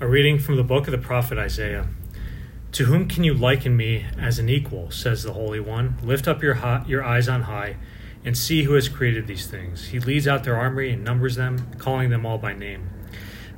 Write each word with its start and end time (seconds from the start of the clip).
A 0.00 0.06
reading 0.08 0.38
from 0.38 0.56
the 0.56 0.64
book 0.64 0.86
of 0.88 0.92
the 0.92 0.98
prophet 0.98 1.38
Isaiah. 1.38 1.86
To 2.72 2.86
whom 2.86 3.08
can 3.08 3.24
you 3.24 3.34
liken 3.34 3.76
me 3.76 4.06
as 4.18 4.38
an 4.38 4.48
equal, 4.48 4.90
says 4.90 5.22
the 5.22 5.34
Holy 5.34 5.60
One? 5.60 5.96
Lift 6.02 6.26
up 6.26 6.42
your, 6.42 6.54
high, 6.54 6.84
your 6.86 7.04
eyes 7.04 7.28
on 7.28 7.42
high 7.42 7.76
and 8.24 8.36
see 8.36 8.62
who 8.64 8.74
has 8.74 8.88
created 8.88 9.26
these 9.26 9.46
things. 9.46 9.88
He 9.88 9.98
leads 9.98 10.28
out 10.28 10.44
their 10.44 10.56
army 10.56 10.90
and 10.90 11.04
numbers 11.04 11.36
them, 11.36 11.74
calling 11.78 12.10
them 12.10 12.24
all 12.24 12.38
by 12.38 12.52
name. 12.52 12.88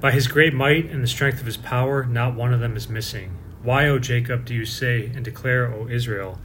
By 0.00 0.10
his 0.10 0.26
great 0.26 0.54
might 0.54 0.90
and 0.90 1.02
the 1.02 1.08
strength 1.08 1.40
of 1.40 1.46
his 1.46 1.56
power, 1.56 2.04
not 2.04 2.34
one 2.34 2.52
of 2.52 2.60
them 2.60 2.76
is 2.76 2.88
missing. 2.88 3.38
Why, 3.62 3.88
O 3.88 3.98
Jacob, 3.98 4.44
do 4.44 4.54
you 4.54 4.64
say 4.64 5.06
and 5.14 5.24
declare, 5.24 5.72
O 5.72 5.88
Israel, 5.88 6.38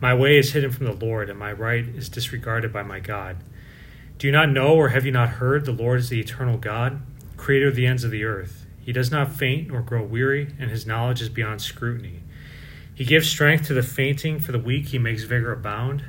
My 0.00 0.12
way 0.14 0.38
is 0.38 0.52
hidden 0.52 0.70
from 0.72 0.86
the 0.86 0.92
Lord, 0.92 1.30
and 1.30 1.38
my 1.38 1.52
right 1.52 1.86
is 1.86 2.10
disregarded 2.10 2.72
by 2.72 2.82
my 2.82 3.00
God? 3.00 3.38
Do 4.18 4.26
you 4.26 4.32
not 4.32 4.50
know, 4.50 4.74
or 4.74 4.90
have 4.90 5.06
you 5.06 5.12
not 5.12 5.30
heard, 5.30 5.64
the 5.64 5.72
Lord 5.72 6.00
is 6.00 6.10
the 6.10 6.20
eternal 6.20 6.58
God, 6.58 7.00
creator 7.38 7.68
of 7.68 7.76
the 7.76 7.86
ends 7.86 8.04
of 8.04 8.10
the 8.10 8.24
earth? 8.24 8.65
He 8.86 8.92
does 8.92 9.10
not 9.10 9.32
faint 9.32 9.66
nor 9.66 9.82
grow 9.82 10.04
weary, 10.04 10.54
and 10.60 10.70
his 10.70 10.86
knowledge 10.86 11.20
is 11.20 11.28
beyond 11.28 11.60
scrutiny. 11.60 12.22
He 12.94 13.04
gives 13.04 13.28
strength 13.28 13.66
to 13.66 13.74
the 13.74 13.82
fainting, 13.82 14.38
for 14.38 14.52
the 14.52 14.60
weak 14.60 14.86
he 14.86 14.98
makes 15.00 15.24
vigor 15.24 15.50
abound. 15.50 16.04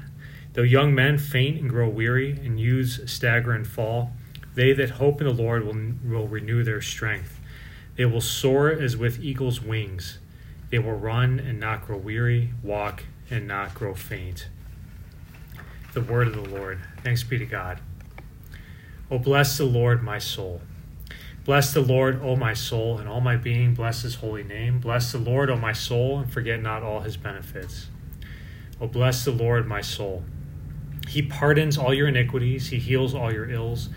Though 0.54 0.62
young 0.62 0.94
men 0.94 1.18
faint 1.18 1.60
and 1.60 1.72
grow 1.72 1.90
weary, 1.90 2.34
and 2.34 2.60
youths 2.60 3.12
stagger 3.12 3.52
and 3.52 3.66
fall, 3.66 4.12
they 4.54 4.74
that 4.74 4.92
hope 4.92 5.20
in 5.20 5.26
the 5.26 5.34
Lord 5.34 5.66
will, 5.66 5.96
will 6.08 6.28
renew 6.28 6.64
their 6.64 6.80
strength. 6.80 7.40
They 7.96 8.06
will 8.06 8.22
soar 8.22 8.70
as 8.70 8.96
with 8.96 9.24
eagle's 9.24 9.60
wings. 9.60 10.20
They 10.70 10.78
will 10.78 10.94
run 10.94 11.40
and 11.40 11.60
not 11.60 11.88
grow 11.88 11.98
weary, 11.98 12.54
walk 12.62 13.06
and 13.32 13.48
not 13.48 13.74
grow 13.74 13.96
faint. 13.96 14.50
The 15.94 16.02
word 16.02 16.28
of 16.28 16.36
the 16.36 16.56
Lord. 16.56 16.80
Thanks 17.04 17.24
be 17.24 17.40
to 17.40 17.46
God. 17.48 17.80
O 19.10 19.18
bless 19.18 19.58
the 19.58 19.66
Lord, 19.66 20.04
my 20.04 20.20
soul. 20.20 20.62
Bless 21.48 21.74
the 21.74 21.80
Lord, 21.80 22.22
O 22.24 22.36
my 22.36 22.54
soul, 22.54 22.98
and 22.98 23.08
all 23.08 23.22
my 23.22 23.38
being, 23.38 23.74
bless 23.74 24.02
his 24.02 24.16
holy 24.16 24.44
name. 24.44 24.80
Bless 24.80 25.14
the 25.14 25.18
Lord, 25.18 25.50
O 25.50 25.56
my 25.56 25.72
soul, 25.72 26.20
and 26.20 26.30
forget 26.30 26.62
not 26.62 26.84
all 26.84 27.00
his 27.00 27.16
benefits. 27.16 27.88
O 28.82 28.88
bless 28.88 29.24
the 29.24 29.32
Lord, 29.32 29.66
my 29.66 29.80
soul. 29.80 30.26
He 31.08 31.22
pardons 31.22 31.78
all 31.78 31.94
your 31.94 32.10
iniquities, 32.10 32.68
he 32.68 32.80
heals 32.80 33.16
all 33.16 33.32
your 33.32 33.50
ills. 33.50 33.88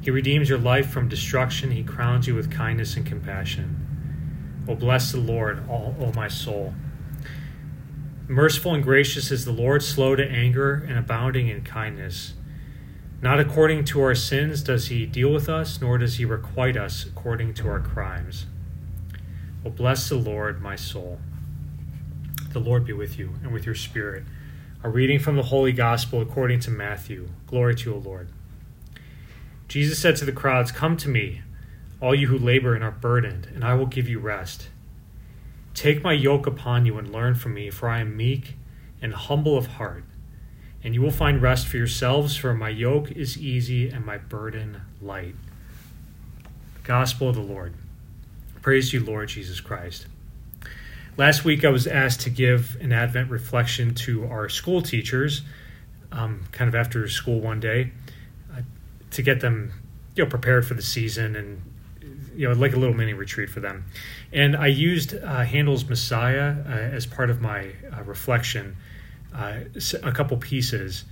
He 0.00 0.12
redeems 0.12 0.48
your 0.48 0.60
life 0.60 0.90
from 0.90 1.08
destruction, 1.08 1.72
he 1.72 1.82
crowns 1.82 2.28
you 2.28 2.36
with 2.36 2.52
kindness 2.52 2.94
and 2.94 3.04
compassion. 3.04 4.64
O 4.68 4.76
bless 4.76 5.10
the 5.10 5.18
Lord, 5.18 5.68
all, 5.68 5.96
O 5.98 6.12
my 6.12 6.28
soul. 6.28 6.72
Merciful 8.28 8.74
and 8.74 8.84
gracious 8.84 9.32
is 9.32 9.44
the 9.44 9.50
Lord, 9.50 9.82
slow 9.82 10.14
to 10.14 10.24
anger 10.24 10.74
and 10.74 10.96
abounding 10.96 11.48
in 11.48 11.62
kindness. 11.62 12.34
Not 13.22 13.38
according 13.38 13.84
to 13.84 14.02
our 14.02 14.16
sins 14.16 14.64
does 14.64 14.88
he 14.88 15.06
deal 15.06 15.32
with 15.32 15.48
us, 15.48 15.80
nor 15.80 15.96
does 15.96 16.16
he 16.16 16.24
requite 16.24 16.76
us 16.76 17.06
according 17.06 17.54
to 17.54 17.68
our 17.68 17.78
crimes. 17.78 18.46
Well, 19.62 19.72
bless 19.72 20.08
the 20.08 20.16
Lord, 20.16 20.60
my 20.60 20.74
soul. 20.74 21.20
The 22.52 22.58
Lord 22.58 22.84
be 22.84 22.92
with 22.92 23.20
you 23.20 23.34
and 23.44 23.52
with 23.52 23.64
your 23.64 23.76
spirit. 23.76 24.24
A 24.82 24.88
reading 24.88 25.20
from 25.20 25.36
the 25.36 25.44
Holy 25.44 25.70
Gospel 25.70 26.20
according 26.20 26.58
to 26.60 26.72
Matthew. 26.72 27.28
Glory 27.46 27.76
to 27.76 27.92
you, 27.92 27.96
Lord. 27.96 28.28
Jesus 29.68 30.00
said 30.00 30.16
to 30.16 30.24
the 30.24 30.32
crowds, 30.32 30.72
Come 30.72 30.96
to 30.96 31.08
me, 31.08 31.42
all 32.00 32.16
you 32.16 32.26
who 32.26 32.36
labor 32.36 32.74
and 32.74 32.82
are 32.82 32.90
burdened, 32.90 33.46
and 33.54 33.64
I 33.64 33.74
will 33.74 33.86
give 33.86 34.08
you 34.08 34.18
rest. 34.18 34.68
Take 35.74 36.02
my 36.02 36.12
yoke 36.12 36.48
upon 36.48 36.86
you 36.86 36.98
and 36.98 37.12
learn 37.12 37.36
from 37.36 37.54
me, 37.54 37.70
for 37.70 37.88
I 37.88 38.00
am 38.00 38.16
meek 38.16 38.56
and 39.00 39.14
humble 39.14 39.56
of 39.56 39.68
heart 39.68 40.02
and 40.84 40.94
you 40.94 41.02
will 41.02 41.10
find 41.10 41.40
rest 41.40 41.66
for 41.66 41.76
yourselves, 41.76 42.36
for 42.36 42.54
my 42.54 42.68
yoke 42.68 43.10
is 43.10 43.38
easy 43.38 43.88
and 43.88 44.04
my 44.04 44.18
burden 44.18 44.82
light. 45.00 45.34
Gospel 46.82 47.28
of 47.28 47.36
the 47.36 47.42
Lord. 47.42 47.74
Praise 48.60 48.92
you, 48.92 49.00
Lord 49.00 49.28
Jesus 49.28 49.60
Christ. 49.60 50.06
Last 51.16 51.44
week, 51.44 51.64
I 51.64 51.68
was 51.68 51.86
asked 51.86 52.22
to 52.22 52.30
give 52.30 52.76
an 52.80 52.92
Advent 52.92 53.30
reflection 53.30 53.94
to 53.94 54.26
our 54.26 54.48
school 54.48 54.82
teachers, 54.82 55.42
um, 56.10 56.44
kind 56.52 56.68
of 56.68 56.74
after 56.74 57.06
school 57.08 57.40
one 57.40 57.60
day, 57.60 57.92
uh, 58.52 58.62
to 59.10 59.22
get 59.22 59.40
them, 59.40 59.72
you 60.16 60.24
know, 60.24 60.30
prepared 60.30 60.66
for 60.66 60.74
the 60.74 60.82
season 60.82 61.36
and 61.36 61.62
you 62.34 62.48
know, 62.48 62.54
like 62.54 62.72
a 62.72 62.76
little 62.76 62.94
mini 62.94 63.12
retreat 63.12 63.50
for 63.50 63.60
them. 63.60 63.84
And 64.32 64.56
I 64.56 64.68
used 64.68 65.14
uh, 65.14 65.44
Handel's 65.44 65.86
Messiah 65.88 66.56
uh, 66.66 66.70
as 66.70 67.06
part 67.06 67.30
of 67.30 67.40
my 67.40 67.72
uh, 67.92 68.02
reflection 68.04 68.76
uh, 69.34 69.60
a 70.02 70.12
couple 70.12 70.36
pieces. 70.36 71.04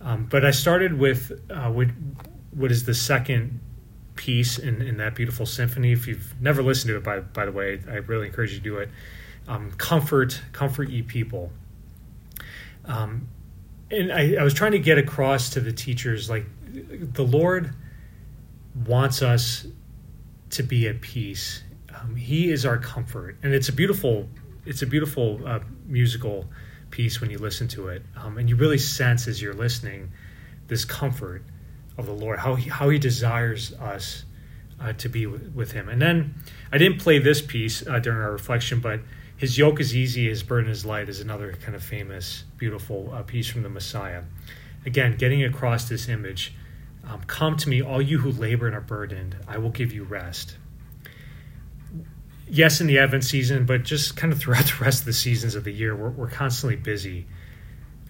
Um, 0.00 0.26
but 0.30 0.44
I 0.44 0.50
started 0.50 0.98
with 0.98 1.32
uh, 1.50 1.70
what, 1.70 1.88
what 2.52 2.70
is 2.70 2.84
the 2.84 2.94
second 2.94 3.60
piece 4.16 4.58
in, 4.58 4.82
in 4.82 4.96
that 4.98 5.14
beautiful 5.14 5.46
symphony. 5.46 5.92
If 5.92 6.06
you've 6.06 6.34
never 6.40 6.62
listened 6.62 6.88
to 6.90 6.96
it, 6.96 7.04
by, 7.04 7.20
by 7.20 7.46
the 7.46 7.52
way, 7.52 7.80
I 7.88 7.96
really 7.96 8.26
encourage 8.26 8.52
you 8.52 8.58
to 8.58 8.62
do 8.64 8.78
it. 8.78 8.88
Um, 9.48 9.72
comfort, 9.72 10.40
comfort 10.52 10.88
ye 10.88 11.02
people. 11.02 11.50
Um, 12.84 13.28
and 13.90 14.12
I, 14.12 14.36
I 14.40 14.42
was 14.42 14.54
trying 14.54 14.72
to 14.72 14.78
get 14.78 14.98
across 14.98 15.50
to 15.50 15.60
the 15.60 15.72
teachers 15.72 16.30
like 16.30 16.46
the 16.72 17.22
Lord 17.22 17.74
wants 18.86 19.22
us 19.22 19.66
to 20.50 20.62
be 20.62 20.88
at 20.88 21.00
peace. 21.00 21.62
Um, 21.94 22.16
he 22.16 22.50
is 22.50 22.64
our 22.64 22.78
comfort, 22.78 23.36
and 23.42 23.52
it's 23.52 23.68
a 23.68 23.72
beautiful, 23.72 24.28
it's 24.64 24.82
a 24.82 24.86
beautiful 24.86 25.40
uh, 25.46 25.60
musical 25.86 26.48
piece 26.92 27.20
when 27.20 27.30
you 27.30 27.38
listen 27.38 27.66
to 27.68 27.88
it, 27.88 28.02
um, 28.16 28.38
and 28.38 28.48
you 28.48 28.54
really 28.54 28.78
sense 28.78 29.26
as 29.26 29.42
you're 29.42 29.54
listening 29.54 30.12
this 30.68 30.84
comfort 30.84 31.42
of 31.98 32.06
the 32.06 32.12
Lord, 32.12 32.38
how 32.38 32.54
he, 32.54 32.70
how 32.70 32.88
He 32.88 32.98
desires 32.98 33.72
us 33.74 34.24
uh, 34.80 34.92
to 34.94 35.08
be 35.08 35.26
with, 35.26 35.52
with, 35.54 35.72
Him. 35.72 35.88
And 35.88 36.00
then 36.00 36.34
I 36.70 36.78
didn't 36.78 37.00
play 37.00 37.18
this 37.18 37.42
piece 37.42 37.86
uh, 37.86 37.98
during 37.98 38.20
our 38.20 38.30
reflection, 38.30 38.80
but 38.80 39.00
His 39.36 39.58
yoke 39.58 39.80
is 39.80 39.96
easy, 39.96 40.28
His 40.28 40.42
burden 40.42 40.70
is 40.70 40.86
light 40.86 41.08
is 41.08 41.20
another 41.20 41.52
kind 41.54 41.74
of 41.74 41.82
famous, 41.82 42.44
beautiful 42.56 43.10
uh, 43.12 43.22
piece 43.22 43.48
from 43.48 43.62
the 43.62 43.68
Messiah. 43.68 44.22
Again, 44.86 45.16
getting 45.16 45.42
across 45.42 45.88
this 45.88 46.08
image. 46.08 46.54
Um, 47.08 47.20
Come 47.26 47.56
to 47.56 47.68
me, 47.68 47.82
all 47.82 48.00
you 48.00 48.18
who 48.18 48.30
labor 48.30 48.66
and 48.66 48.76
are 48.76 48.80
burdened, 48.80 49.36
I 49.48 49.58
will 49.58 49.70
give 49.70 49.92
you 49.92 50.04
rest 50.04 50.56
yes, 52.48 52.80
in 52.80 52.86
the 52.86 52.98
Advent 52.98 53.24
season, 53.24 53.66
but 53.66 53.82
just 53.82 54.16
kind 54.16 54.32
of 54.32 54.38
throughout 54.38 54.64
the 54.78 54.84
rest 54.84 55.00
of 55.00 55.06
the 55.06 55.12
seasons 55.12 55.54
of 55.54 55.64
the 55.64 55.72
year, 55.72 55.94
we're, 55.94 56.10
we're 56.10 56.30
constantly 56.30 56.76
busy. 56.76 57.26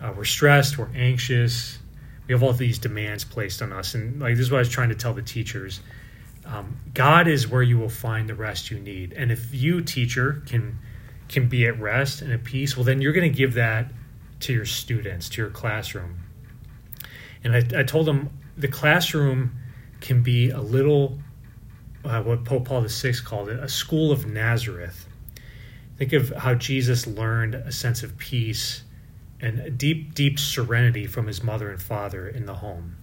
Uh, 0.01 0.13
we're 0.17 0.25
stressed, 0.25 0.79
we're 0.79 0.91
anxious, 0.97 1.79
we 2.27 2.33
have 2.33 2.43
all 2.43 2.53
these 2.53 2.79
demands 2.79 3.25
placed 3.25 3.63
on 3.63 3.73
us. 3.73 3.95
And 3.95 4.21
like 4.21 4.37
this 4.37 4.47
is 4.47 4.51
what 4.51 4.59
I 4.59 4.61
was 4.61 4.69
trying 4.69 4.89
to 4.89 4.95
tell 4.95 5.15
the 5.15 5.23
teachers. 5.23 5.81
Um, 6.45 6.77
God 6.93 7.29
is 7.29 7.47
where 7.47 7.63
you 7.63 7.79
will 7.79 7.89
find 7.89 8.29
the 8.29 8.35
rest 8.35 8.71
you 8.71 8.81
need. 8.81 9.13
And 9.13 9.31
if 9.31 9.55
you, 9.55 9.81
teacher, 9.81 10.43
can 10.47 10.79
can 11.29 11.49
be 11.49 11.67
at 11.67 11.81
rest 11.81 12.21
and 12.21 12.31
at 12.31 12.45
peace, 12.45 12.77
well, 12.77 12.85
then 12.85 13.01
you're 13.01 13.13
going 13.13 13.31
to 13.31 13.37
give 13.37 13.55
that 13.55 13.91
to 14.41 14.53
your 14.53 14.67
students, 14.67 15.31
to 15.31 15.41
your 15.41 15.51
classroom. 15.51 16.19
And 17.43 17.55
I, 17.55 17.81
I 17.81 17.83
told 17.85 18.07
them 18.07 18.29
the 18.57 18.69
classroom 18.69 19.53
can 20.01 20.23
be 20.23 20.51
a 20.51 20.61
little 20.61 21.19
uh, 22.05 22.23
what 22.23 22.45
Pope 22.45 22.67
Paul 22.67 22.83
VI 22.83 23.13
called 23.25 23.49
it, 23.49 23.61
a 23.61 23.69
school 23.69 24.13
of 24.13 24.27
Nazareth. 24.27 25.09
Think 25.99 26.13
of 26.13 26.31
how 26.31 26.55
Jesus 26.55 27.07
learned 27.07 27.55
a 27.55 27.73
sense 27.73 28.03
of 28.03 28.17
peace 28.19 28.83
and 29.41 29.59
a 29.61 29.71
deep, 29.71 30.15
deep 30.15 30.39
serenity 30.39 31.07
from 31.07 31.27
his 31.27 31.43
mother 31.43 31.71
and 31.71 31.81
father 31.81 32.29
in 32.29 32.47
the 32.47 32.55
home. 32.55 32.97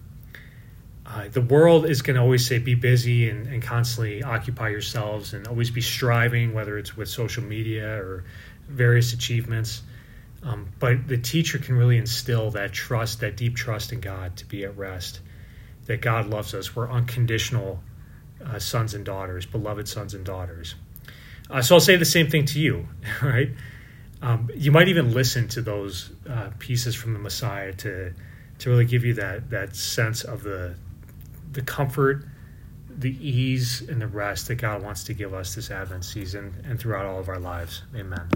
Uh, 1.06 1.28
the 1.28 1.40
world 1.40 1.86
is 1.86 2.02
going 2.02 2.14
to 2.14 2.22
always 2.22 2.46
say 2.46 2.58
be 2.58 2.74
busy 2.74 3.28
and, 3.28 3.46
and, 3.48 3.62
constantly 3.62 4.22
occupy 4.22 4.68
yourselves 4.68 5.34
and 5.34 5.46
always 5.48 5.70
be 5.70 5.80
striving, 5.80 6.54
whether 6.54 6.78
it's 6.78 6.96
with 6.96 7.08
social 7.08 7.42
media 7.42 8.00
or 8.00 8.24
various 8.68 9.12
achievements. 9.12 9.82
Um, 10.42 10.68
but 10.78 11.08
the 11.08 11.18
teacher 11.18 11.58
can 11.58 11.74
really 11.74 11.98
instill 11.98 12.50
that 12.52 12.72
trust, 12.72 13.20
that 13.20 13.36
deep 13.36 13.56
trust 13.56 13.92
in 13.92 14.00
God 14.00 14.36
to 14.36 14.46
be 14.46 14.64
at 14.64 14.76
rest, 14.76 15.20
that 15.86 16.00
God 16.00 16.28
loves 16.28 16.54
us. 16.54 16.76
We're 16.76 16.90
unconditional 16.90 17.82
uh, 18.44 18.58
sons 18.58 18.94
and 18.94 19.04
daughters, 19.04 19.46
beloved 19.46 19.88
sons 19.88 20.14
and 20.14 20.24
daughters. 20.24 20.74
Uh, 21.50 21.60
so 21.60 21.74
I'll 21.74 21.80
say 21.80 21.96
the 21.96 22.04
same 22.04 22.28
thing 22.28 22.44
to 22.46 22.60
you, 22.60 22.88
right? 23.22 23.50
Um, 24.22 24.50
you 24.54 24.70
might 24.70 24.88
even 24.88 25.12
listen 25.12 25.48
to 25.48 25.62
those 25.62 26.12
uh, 26.28 26.50
pieces 26.58 26.94
from 26.94 27.12
the 27.12 27.18
Messiah 27.18 27.72
to 27.74 28.12
to 28.58 28.68
really 28.68 28.84
give 28.84 29.04
you 29.04 29.14
that 29.14 29.50
that 29.50 29.74
sense 29.74 30.22
of 30.22 30.42
the 30.42 30.74
the 31.52 31.62
comfort, 31.62 32.24
the 32.88 33.16
ease, 33.26 33.82
and 33.88 34.00
the 34.00 34.06
rest 34.06 34.48
that 34.48 34.56
God 34.56 34.82
wants 34.82 35.04
to 35.04 35.14
give 35.14 35.32
us 35.34 35.54
this 35.54 35.70
Advent 35.70 36.04
season 36.04 36.54
and 36.68 36.78
throughout 36.78 37.06
all 37.06 37.18
of 37.18 37.28
our 37.28 37.40
lives. 37.40 37.82
Amen. 37.96 38.28